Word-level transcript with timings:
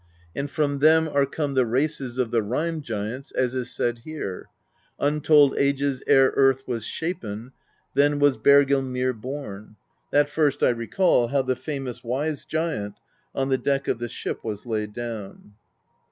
And 0.35 0.49
from 0.49 0.79
them 0.79 1.07
are 1.07 1.27
come 1.27 1.53
the 1.53 1.63
races 1.63 2.17
of 2.17 2.31
the 2.31 2.41
Rime 2.41 2.81
Giants, 2.81 3.29
as 3.33 3.53
is 3.53 3.69
said 3.69 3.99
here: 3.99 4.47
Untold 4.99 5.53
ages 5.59 6.01
ere 6.07 6.31
earth 6.35 6.67
was 6.67 6.87
shapen. 6.87 7.51
Then 7.93 8.17
was 8.17 8.35
Bergelmir 8.39 9.13
born; 9.13 9.75
That 10.11 10.27
first 10.27 10.63
I 10.63 10.69
recall, 10.69 11.27
how 11.27 11.43
the 11.43 11.55
famous 11.55 12.03
wise 12.03 12.45
giant 12.45 12.95
On 13.35 13.49
the 13.49 13.59
deck 13.59 13.87
of 13.87 13.99
the 13.99 14.09
ship 14.09 14.43
was 14.43 14.65
laid 14.65 14.91
down." 14.93 15.53